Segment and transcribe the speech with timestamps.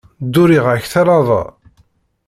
[0.25, 1.41] Dduriɣ-ak talaba.